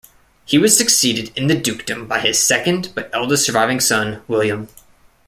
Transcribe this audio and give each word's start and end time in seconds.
He 0.45 0.57
was 0.57 0.75
succeeded 0.75 1.31
in 1.37 1.45
the 1.45 1.53
dukedom 1.55 2.07
by 2.07 2.21
his 2.21 2.41
second 2.41 2.89
but 2.95 3.11
eldest 3.13 3.45
surviving 3.45 3.79
son, 3.79 4.23
William. 4.27 4.67